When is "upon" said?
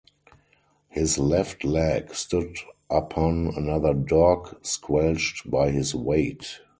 2.89-3.53